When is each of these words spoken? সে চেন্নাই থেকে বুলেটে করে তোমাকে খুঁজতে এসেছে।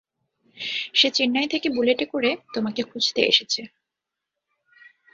সে 0.93 1.07
চেন্নাই 1.13 1.47
থেকে 1.47 1.67
বুলেটে 1.69 2.05
করে 2.05 2.29
তোমাকে 2.53 2.81
খুঁজতে 2.83 3.21
এসেছে। 3.21 3.61